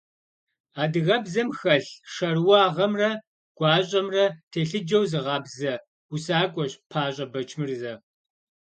[0.81, 3.09] Адыгэбзэм хэлъ шэрыуагъэмрэ
[3.57, 5.73] гуащӀэмрэ телъыджэу зыгъабзэ
[6.13, 7.93] усакӀуэщ ПащӀэ Бэчмырзэ.